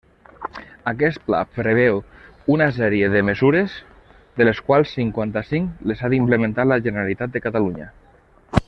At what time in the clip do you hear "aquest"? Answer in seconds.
0.91-1.19